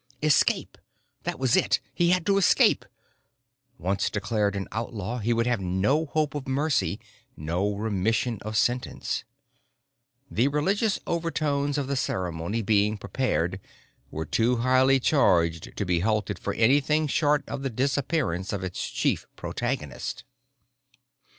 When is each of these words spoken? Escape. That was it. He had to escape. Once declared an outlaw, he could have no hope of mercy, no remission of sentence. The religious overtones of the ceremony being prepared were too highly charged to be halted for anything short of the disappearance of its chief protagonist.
Escape. 0.23 0.79
That 1.25 1.37
was 1.37 1.55
it. 1.55 1.79
He 1.93 2.09
had 2.09 2.25
to 2.25 2.39
escape. 2.39 2.85
Once 3.77 4.09
declared 4.09 4.55
an 4.55 4.67
outlaw, 4.71 5.19
he 5.19 5.31
could 5.31 5.45
have 5.45 5.61
no 5.61 6.07
hope 6.07 6.33
of 6.33 6.47
mercy, 6.47 6.99
no 7.37 7.75
remission 7.75 8.39
of 8.41 8.57
sentence. 8.57 9.25
The 10.31 10.47
religious 10.47 10.99
overtones 11.05 11.77
of 11.77 11.85
the 11.85 11.95
ceremony 11.95 12.63
being 12.63 12.97
prepared 12.97 13.59
were 14.09 14.25
too 14.25 14.55
highly 14.55 14.99
charged 14.99 15.77
to 15.77 15.85
be 15.85 15.99
halted 15.99 16.39
for 16.39 16.55
anything 16.55 17.05
short 17.05 17.47
of 17.47 17.61
the 17.61 17.69
disappearance 17.69 18.51
of 18.51 18.63
its 18.63 18.89
chief 18.89 19.27
protagonist. 19.35 20.23